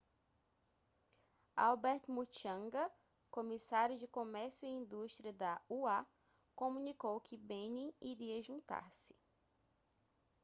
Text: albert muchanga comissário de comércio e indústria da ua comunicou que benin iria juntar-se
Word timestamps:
albert 1.57 2.01
muchanga 2.09 2.89
comissário 3.29 3.95
de 3.99 4.07
comércio 4.07 4.67
e 4.67 4.71
indústria 4.71 5.31
da 5.31 5.61
ua 5.69 6.07
comunicou 6.55 7.21
que 7.21 7.37
benin 7.37 7.93
iria 8.01 8.41
juntar-se 8.41 9.15